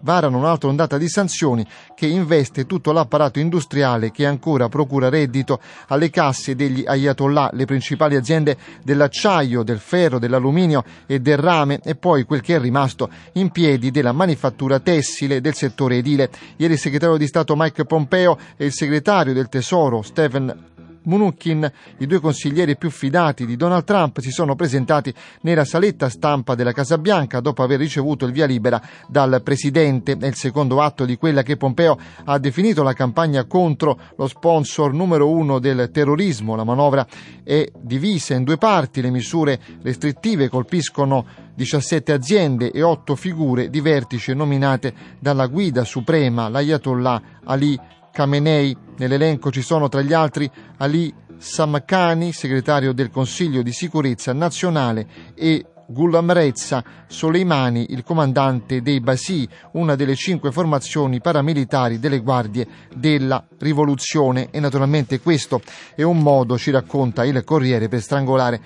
[0.00, 6.10] varano un'altra ondata di sanzioni che investe tutto l'apparato industriale che ancora procura reddito alle
[6.10, 12.24] casse degli ayatollah, le principali aziende dell'acciaio, del ferro, dell'alluminio e del rame e poi
[12.24, 16.30] quel che è rimasto in piedi della manifattura tessile del settore edile.
[16.56, 20.68] Ieri il segretario di Stato Mike Pompeo e il segretario del Tesoro Stephen
[21.02, 26.54] Mnuchin, i due consiglieri più fidati di Donald Trump, si sono presentati nella saletta stampa
[26.54, 30.16] della Casa Bianca dopo aver ricevuto il via libera dal presidente.
[30.18, 34.92] È il secondo atto di quella che Pompeo ha definito la campagna contro lo sponsor
[34.92, 36.56] numero uno del terrorismo.
[36.56, 37.06] La manovra
[37.42, 39.00] è divisa in due parti.
[39.00, 46.48] Le misure restrittive colpiscono 17 aziende e 8 figure di vertice nominate dalla guida suprema,
[46.48, 47.78] l'Ayatollah Ali
[48.12, 48.76] Khamenei.
[48.98, 55.64] Nell'elenco ci sono tra gli altri Ali Samkhani, segretario del Consiglio di sicurezza nazionale, e
[55.86, 63.44] Ghulam Reza Soleimani, il comandante dei Basi, una delle cinque formazioni paramilitari delle guardie della
[63.58, 64.50] rivoluzione.
[64.50, 65.60] E naturalmente questo
[65.96, 68.60] è un modo, ci racconta il Corriere, per strangolare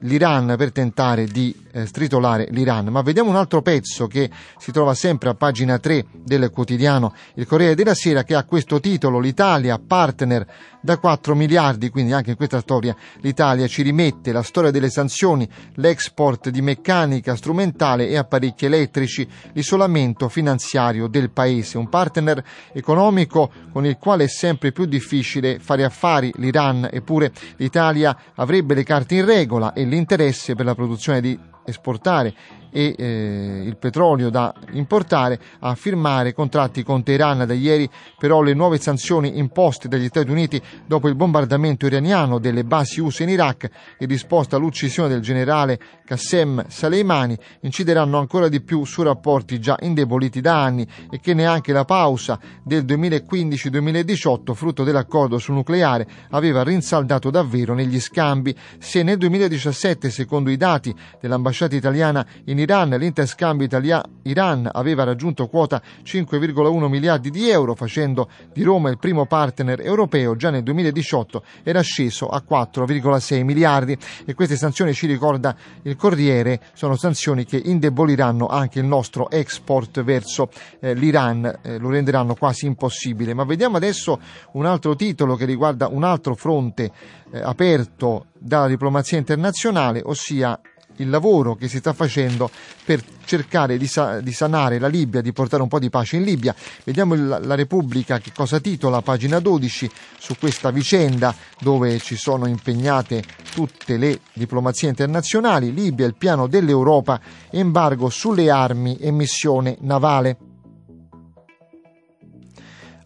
[0.00, 2.86] l'Iran per tentare di eh, stritolare l'Iran.
[2.86, 7.46] Ma vediamo un altro pezzo che si trova sempre a pagina 3 del quotidiano Il
[7.46, 10.46] Corriere della Sera che ha questo titolo L'Italia partner
[10.80, 15.46] da 4 miliardi, quindi anche in questa storia l'Italia ci rimette la storia delle sanzioni,
[15.74, 23.84] l'export di meccanica strumentale e apparecchi elettrici, l'isolamento finanziario del paese, un partner economico con
[23.84, 26.32] il quale è sempre più difficile fare affari.
[26.36, 31.36] l'Iran, eppure l'Italia avrebbe le carte in regola e l'interesse per la produzione di
[31.66, 32.34] esportare
[32.70, 38.54] e eh, il petrolio da importare a firmare contratti con Teheran da ieri però le
[38.54, 43.70] nuove sanzioni imposte dagli Stati Uniti dopo il bombardamento iraniano delle basi USA in Iraq
[43.98, 50.40] e disposta l'uccisione del generale Qassem Soleimani incideranno ancora di più su rapporti già indeboliti
[50.40, 57.30] da anni e che neanche la pausa del 2015-2018 frutto dell'accordo sul nucleare aveva rinsaldato
[57.30, 58.54] davvero negli scambi.
[58.78, 65.48] Se nel 2017 secondo i dati dell'ambasciata italiana in Iraq Iran, l'interscambio Italia-Iran aveva raggiunto
[65.48, 70.36] quota 5,1 miliardi di euro, facendo di Roma il primo partner europeo.
[70.36, 76.60] Già nel 2018 era sceso a 4,6 miliardi e queste sanzioni, ci ricorda il Corriere,
[76.74, 82.66] sono sanzioni che indeboliranno anche il nostro export verso eh, l'Iran, eh, lo renderanno quasi
[82.66, 83.32] impossibile.
[83.32, 84.20] Ma vediamo adesso
[84.52, 86.90] un altro titolo che riguarda un altro fronte
[87.30, 90.60] eh, aperto dalla diplomazia internazionale, ossia
[90.96, 92.50] il lavoro che si sta facendo
[92.84, 96.22] per cercare di, sa- di, sanare la Libia, di portare un po' di pace in
[96.22, 96.54] Libia.
[96.84, 102.46] Vediamo il, la Repubblica che cosa titola, pagina 12, su questa vicenda dove ci sono
[102.46, 105.74] impegnate tutte le diplomazie internazionali.
[105.74, 110.45] Libia, il piano dell'Europa, embargo sulle armi e missione navale.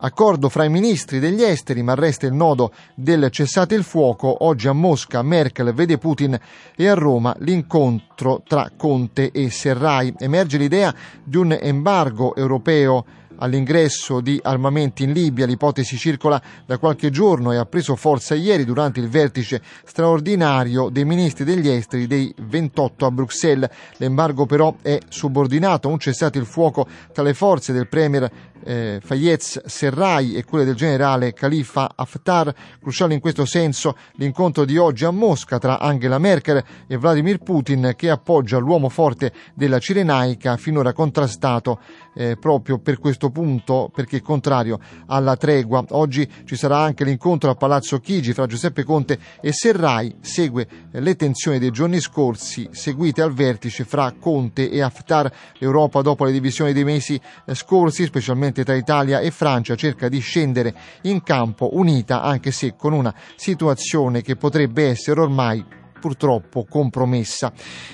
[0.02, 4.44] Accordo fra i ministri degli esteri, ma resta il nodo del cessate il fuoco.
[4.46, 6.38] Oggi a Mosca Merkel vede Putin
[6.74, 10.14] e a Roma l'incontro tra Conte e Serrai.
[10.18, 13.04] Emerge l'idea di un embargo europeo
[13.40, 15.46] all'ingresso di armamenti in Libia.
[15.46, 21.04] L'ipotesi circola da qualche giorno e ha preso forza ieri durante il vertice straordinario dei
[21.04, 23.70] ministri degli esteri dei 28 a Bruxelles.
[23.96, 28.30] L'embargo però è subordinato a un cessate il fuoco tra le forze del premier
[28.64, 32.54] eh, Fayez Serrai e quelle del generale Khalifa Haftar.
[32.80, 37.94] Cruciale in questo senso l'incontro di oggi a Mosca tra Angela Merkel e Vladimir Putin
[37.96, 41.80] che appoggia l'uomo forte della Cirenaica finora contrastato
[42.14, 45.84] eh, proprio per questo punto perché è contrario alla tregua.
[45.90, 51.00] Oggi ci sarà anche l'incontro a Palazzo Chigi fra Giuseppe Conte e Serrai, segue eh,
[51.00, 55.32] le tensioni dei giorni scorsi seguite al vertice fra Conte e Haftar.
[55.58, 60.08] L'Europa dopo le divisioni dei mesi eh, scorsi, specialmente specialmente tra Italia e Francia, cerca
[60.08, 65.64] di scendere in campo unita, anche se con una situazione che potrebbe essere ormai
[66.00, 67.52] purtroppo compromessa.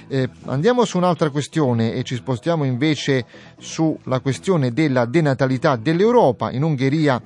[0.09, 3.25] Eh, andiamo su un'altra questione e ci spostiamo invece
[3.59, 6.51] sulla questione della denatalità dell'Europa.
[6.51, 7.21] In Ungheria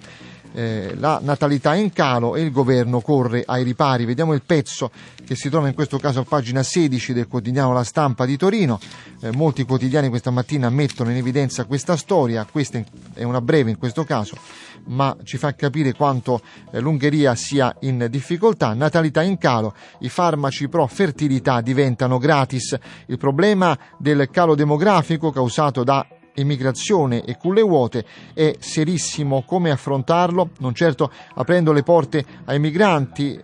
[0.52, 4.04] eh, la natalità è in calo e il governo corre ai ripari.
[4.04, 4.90] Vediamo il pezzo
[5.24, 8.80] che si trova in questo caso a pagina 16 del quotidiano La Stampa di Torino.
[9.20, 12.82] Eh, molti quotidiani questa mattina mettono in evidenza questa storia, questa
[13.14, 14.36] è una breve in questo caso,
[14.86, 16.40] ma ci fa capire quanto
[16.72, 18.74] eh, l'Ungheria sia in difficoltà.
[18.74, 22.76] Natalità in calo, i farmaci pro fertilità diventano gratis.
[23.06, 29.42] Il problema del calo demografico causato da immigrazione e culle vuote è serissimo.
[29.46, 33.40] Come affrontarlo, non certo aprendo le porte ai migranti,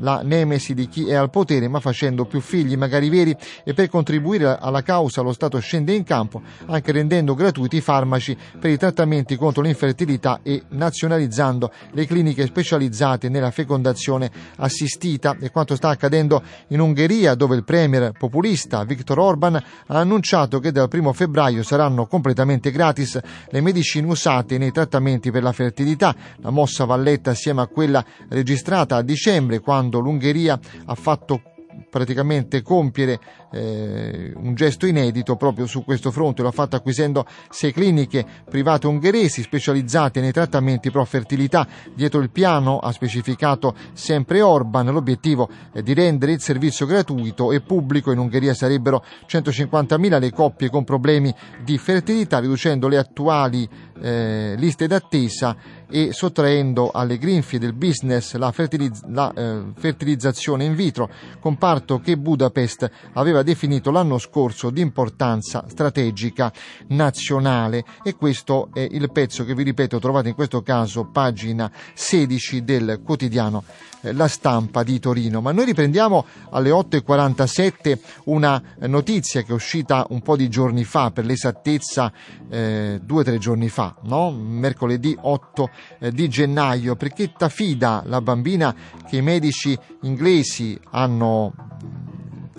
[0.00, 3.88] la nemesi di chi è al potere, ma facendo più figli, magari veri, e per
[3.88, 8.76] contribuire alla causa lo Stato scende in campo, anche rendendo gratuiti i farmaci per i
[8.76, 15.36] trattamenti contro l'infertilità e nazionalizzando le cliniche specializzate nella fecondazione assistita.
[15.40, 20.72] E quanto sta accadendo in Ungheria, dove il premier populista Viktor Orban ha annunciato che
[20.72, 26.14] dal 1 febbraio saranno completamente gratis le medicine usate nei trattamenti per la fertilità.
[26.36, 31.42] La mossa va letta assieme a quella registrata a dicembre, quando l'Ungheria ha fatto
[31.90, 33.18] praticamente compiere
[33.52, 38.86] eh, un gesto inedito proprio su questo fronte, lo ha fatto acquisendo sei cliniche private
[38.86, 41.66] ungheresi specializzate nei trattamenti pro fertilità.
[41.94, 47.60] Dietro il piano ha specificato sempre Orban, l'obiettivo è di rendere il servizio gratuito e
[47.60, 48.12] pubblico.
[48.12, 53.68] In Ungheria sarebbero 150.000 le coppie con problemi di fertilità, riducendo le attuali
[54.00, 55.56] eh, liste d'attesa
[55.88, 61.10] e sottraendo alle grinfie del business la, fertiliz- la eh, fertilizzazione in vitro,
[61.40, 66.52] comparto che Budapest aveva definito l'anno scorso di importanza strategica
[66.88, 72.64] nazionale e questo è il pezzo che vi ripeto trovate in questo caso pagina 16
[72.64, 73.64] del quotidiano
[74.02, 75.40] eh, La Stampa di Torino.
[75.40, 81.10] Ma noi riprendiamo alle 8.47 una notizia che è uscita un po' di giorni fa,
[81.10, 82.12] per l'esattezza
[82.48, 84.30] eh, due o tre giorni fa, no?
[84.30, 88.74] mercoledì 8 eh, di gennaio, perché Tafida, la bambina
[89.08, 91.52] che i medici inglesi hanno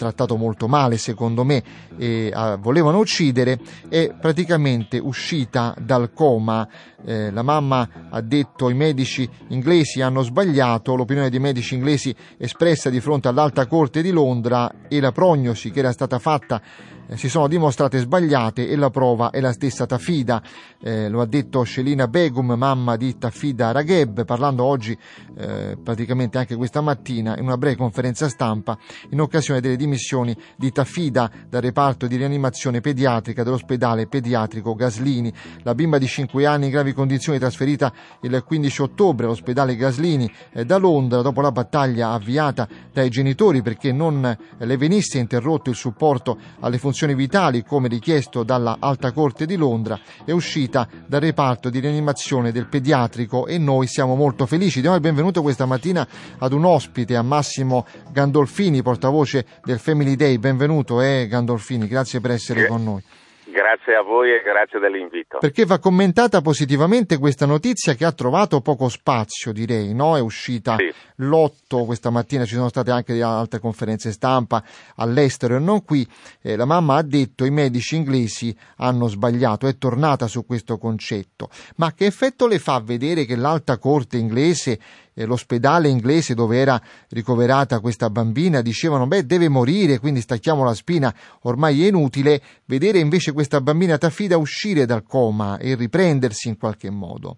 [0.01, 1.63] trattato molto male secondo me
[1.95, 6.67] e uh, volevano uccidere è praticamente uscita dal coma.
[7.05, 12.89] Eh, la mamma ha detto i medici inglesi hanno sbagliato l'opinione dei medici inglesi espressa
[12.89, 17.27] di fronte all'alta corte di Londra e la prognosi che era stata fatta eh, si
[17.27, 20.41] sono dimostrate sbagliate e la prova è la stessa Tafida,
[20.81, 24.97] eh, lo ha detto Scelina Begum, mamma di Tafida Ragheb, parlando oggi
[25.37, 28.77] eh, praticamente anche questa mattina in una breve conferenza stampa
[29.09, 35.33] in occasione delle dimissioni di Tafida dal reparto di rianimazione pediatrica dell'ospedale pediatrico Gaslini.
[35.63, 37.91] La bimba di 5 anni in gravi condizioni trasferita
[38.21, 43.91] il 15 ottobre all'ospedale Gaslini eh, da Londra dopo la battaglia avviata dai genitori perché
[43.91, 49.47] non le venisse interrotto il supporto alle funzioni funzioni vitali, come richiesto dalla Alta Corte
[49.47, 54.81] di Londra, è uscita dal reparto di rianimazione del pediatrico e noi siamo molto felici.
[54.81, 60.37] Diamo il benvenuto questa mattina ad un ospite, a Massimo Gandolfini, portavoce del Family Day.
[60.37, 63.03] Benvenuto, eh, Gandolfini, grazie per essere con noi.
[63.51, 65.37] Grazie a voi e grazie dell'invito.
[65.39, 70.15] Perché va commentata positivamente questa notizia che ha trovato poco spazio, direi, no?
[70.15, 70.89] È uscita sì.
[71.17, 74.63] l'8 questa mattina, ci sono state anche altre conferenze stampa
[74.95, 76.07] all'estero e non qui.
[76.41, 81.49] Eh, la mamma ha detto i medici inglesi hanno sbagliato, è tornata su questo concetto.
[81.75, 84.79] Ma che effetto le fa vedere che l'alta corte inglese
[85.13, 90.73] eh, l'ospedale inglese dove era ricoverata questa bambina dicevano beh deve morire quindi stacchiamo la
[90.73, 96.57] spina ormai è inutile vedere invece questa bambina Tafida uscire dal coma e riprendersi in
[96.57, 97.37] qualche modo.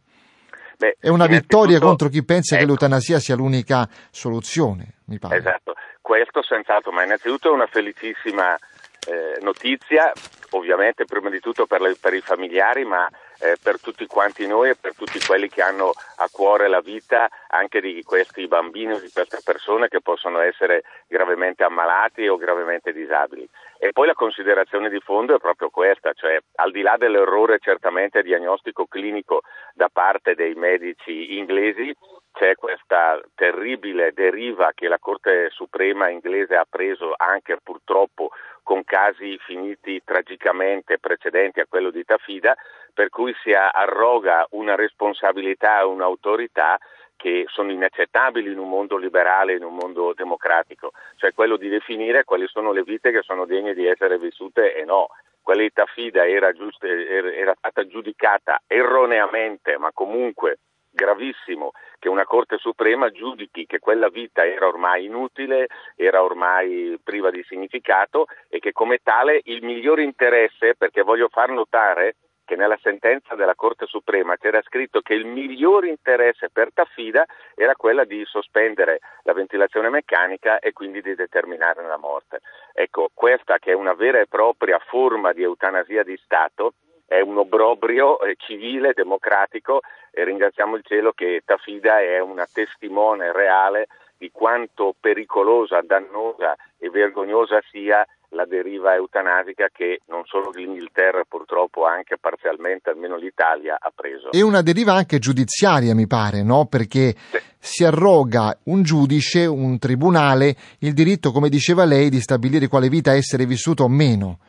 [0.77, 2.63] Beh, è una vittoria contro chi pensa ecco.
[2.63, 5.37] che l'eutanasia sia l'unica soluzione mi pare.
[5.37, 5.73] Esatto.
[6.01, 10.11] Questo senz'altro ma innanzitutto è una felicissima eh, notizia
[10.51, 13.07] ovviamente prima di tutto per, le, per i familiari ma
[13.39, 17.29] eh, per tutti quanti noi e per tutti quelli che hanno a cuore la vita
[17.47, 22.91] anche di questi bambini o di queste persone che possono essere gravemente ammalati o gravemente
[22.91, 23.47] disabili.
[23.77, 28.21] E poi la considerazione di fondo è proprio questa, cioè al di là dell'errore certamente
[28.23, 29.41] diagnostico clinico
[29.73, 31.93] da parte dei medici inglesi,
[32.33, 38.31] c'è questa terribile deriva che la Corte Suprema inglese ha preso anche purtroppo
[38.63, 42.55] con casi finiti tragicamente precedenti a quello di Tafida,
[42.93, 46.79] per cui si arroga una responsabilità e un'autorità
[47.15, 52.23] che sono inaccettabili in un mondo liberale, in un mondo democratico, cioè quello di definire
[52.23, 55.07] quali sono le vite che sono degne di essere vissute e no.
[55.41, 60.59] Quella di Tafida era, giusta, era stata giudicata erroneamente, ma comunque
[60.93, 67.31] gravissimo che una Corte Suprema giudichi che quella vita era ormai inutile, era ormai priva
[67.31, 72.15] di significato e che come tale il miglior interesse, perché voglio far notare
[72.45, 77.25] che nella sentenza della Corte Suprema c'era scritto che il miglior interesse per Tafida
[77.55, 82.41] era quella di sospendere la ventilazione meccanica e quindi di determinare la morte.
[82.73, 86.73] Ecco, questa che è una vera e propria forma di eutanasia di Stato
[87.05, 89.81] è un obbrobrio eh, civile, democratico
[90.13, 96.89] e ringraziamo il cielo che Tafida è una testimone reale di quanto pericolosa, dannosa e
[96.89, 103.91] vergognosa sia la deriva eutanasica che non solo l'Inghilterra purtroppo anche parzialmente, almeno l'Italia, ha
[103.93, 104.31] preso.
[104.31, 106.65] E una deriva anche giudiziaria mi pare, no?
[106.65, 107.39] Perché sì.
[107.59, 113.13] si arroga un giudice, un tribunale, il diritto, come diceva lei, di stabilire quale vita
[113.13, 114.39] essere vissuta o meno,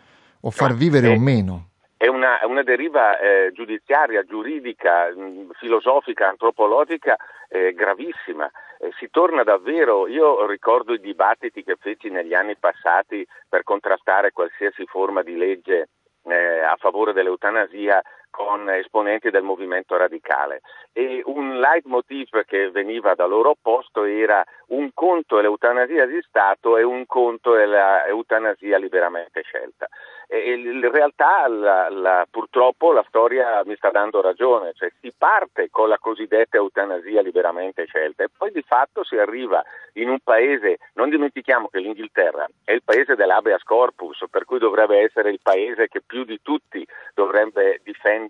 [0.40, 1.12] o far no, vivere sì.
[1.12, 7.16] o meno è una, una deriva eh, giudiziaria, giuridica, mh, mm, filosofica, antropologica
[7.48, 8.50] eh, gravissima.
[8.78, 14.32] Eh, si torna davvero, io ricordo i dibattiti che feci negli anni passati per contrastare
[14.32, 15.88] qualsiasi forma di legge
[16.24, 18.02] eh, a favore dell'eutanasia
[18.34, 20.60] con esponenti del movimento radicale
[20.92, 26.76] e un leitmotiv che veniva da loro opposto era un conto è l'eutanasia di Stato
[26.76, 29.88] e un conto è l'eutanasia liberamente scelta.
[30.26, 35.68] E in realtà la, la, purtroppo la storia mi sta dando ragione, cioè si parte
[35.70, 39.62] con la cosiddetta eutanasia liberamente scelta e poi di fatto si arriva
[39.94, 45.00] in un paese, non dimentichiamo che l'Inghilterra è il paese dell'habeas corpus, per cui dovrebbe
[45.00, 48.23] essere il paese che più di tutti dovrebbe difendere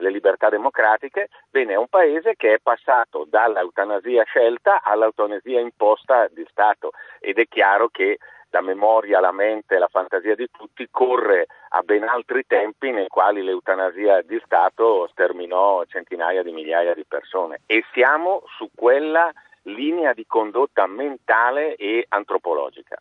[0.00, 6.44] le libertà democratiche, bene, è un paese che è passato dall'eutanasia scelta all'eutanasia imposta di
[6.50, 8.18] Stato ed è chiaro che
[8.50, 13.42] la memoria, la mente, la fantasia di tutti corre a ben altri tempi nei quali
[13.42, 19.30] l'eutanasia di Stato sterminò centinaia di migliaia di persone e siamo su quella
[19.64, 22.96] linea di condotta mentale e antropologica.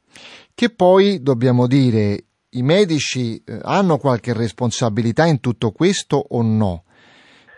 [0.54, 6.84] Che poi dobbiamo dire i medici eh, hanno qualche responsabilità in tutto questo o no?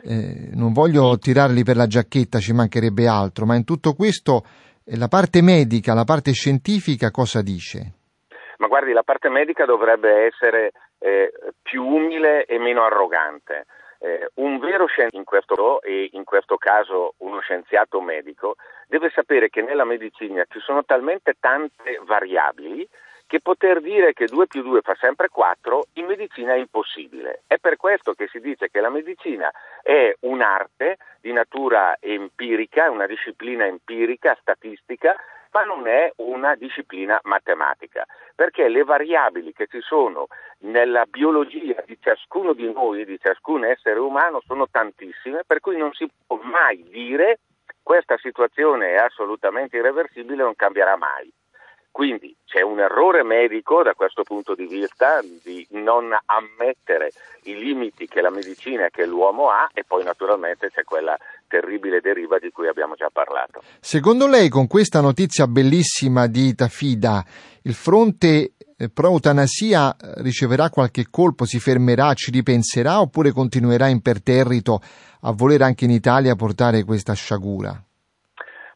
[0.04, 4.44] Eh, non voglio tirarli per la giacchetta, ci mancherebbe altro, ma in tutto questo
[4.84, 7.94] eh, la parte medica, la parte scientifica cosa dice?
[8.58, 11.32] Ma guardi, la parte medica dovrebbe essere eh,
[11.62, 13.66] più umile e meno arrogante.
[14.00, 18.56] Eh, un vero scienziato in questo, e in questo caso uno scienziato medico
[18.88, 22.88] deve sapere che nella medicina ci sono talmente tante variabili
[23.32, 27.43] che poter dire che 2 più 2 fa sempre 4 in medicina è impossibile.
[27.47, 29.49] È per questo che si dice che la medicina
[29.82, 35.15] è un'arte di natura empirica, una disciplina empirica, statistica,
[35.51, 38.05] ma non è una disciplina matematica,
[38.36, 40.27] perché le variabili che ci sono
[40.63, 45.93] nella biologia di ciascuno di noi, di ciascun essere umano, sono tantissime, per cui non
[45.93, 47.39] si può mai dire
[47.82, 51.32] questa situazione è assolutamente irreversibile, non cambierà mai.
[51.92, 57.12] Quindi c'è un errore medico da questo punto di vista di non ammettere
[57.44, 61.18] i limiti che la medicina e che l'uomo ha e poi naturalmente c'è quella
[61.48, 63.62] terribile deriva di cui abbiamo già parlato.
[63.82, 67.26] Secondo lei con questa notizia bellissima di Tafida
[67.64, 74.82] il fronte eh, pro-eutanasia eh, riceverà qualche colpo, si fermerà, ci ripenserà oppure continuerà imperterrito
[75.22, 77.80] a voler anche in Italia portare questa sciagura?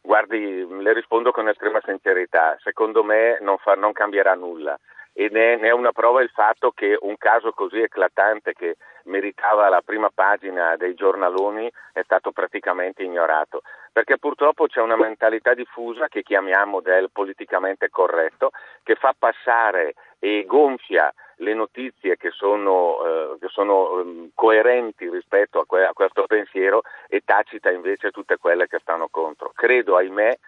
[0.06, 4.78] Guardi, le rispondo con estrema sincerità, secondo me non, fa, non cambierà nulla.
[5.12, 8.76] E ne, ne, è una prova il fatto che un caso così eclatante che
[9.06, 15.54] meritava la prima pagina dei giornaloni è stato praticamente ignorato, perché purtroppo c'è una mentalità
[15.54, 18.52] diffusa che chiamiamo del politicamente corretto,
[18.84, 25.60] che fa passare e gonfia le notizie che sono, eh, che sono um, coerenti rispetto
[25.60, 29.52] a, que- a, questo pensiero e tacita invece tutte quelle che stanno contro.
[29.54, 30.38] Credo, ahimè,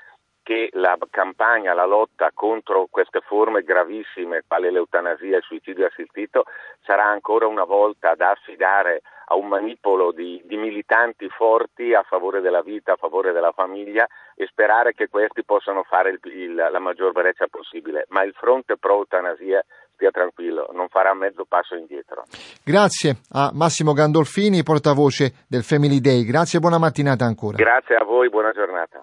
[0.42, 6.44] che la campagna, la lotta contro queste forme gravissime, quale l'eutanasia e il suicidio assistito,
[6.84, 12.40] sarà ancora una volta da affidare a un manipolo di, di, militanti forti a favore
[12.40, 16.78] della vita, a favore della famiglia e sperare che questi possano fare il, il, la
[16.78, 18.06] maggior breccia possibile.
[18.08, 19.62] Ma il fronte pro-eutanasia
[19.98, 22.22] stia tranquillo, non farà mezzo passo indietro.
[22.64, 26.22] Grazie a Massimo Gandolfini, portavoce del Family Day.
[26.22, 27.56] Grazie e buona mattinata ancora.
[27.56, 29.02] Grazie a voi, buona giornata.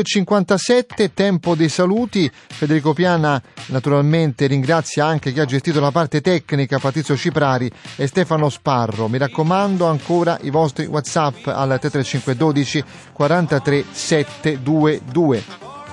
[0.00, 2.30] 8.57, tempo dei saluti.
[2.32, 8.48] Federico Piana naturalmente ringrazia anche chi ha gestito la parte tecnica, Patrizio Ciprari e Stefano
[8.48, 9.08] Sparro.
[9.08, 15.42] Mi raccomando ancora i vostri WhatsApp al 33512 43 722.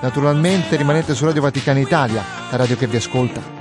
[0.00, 3.55] Naturalmente rimanete su Radio Vaticana Italia, la radio che vi ascolta.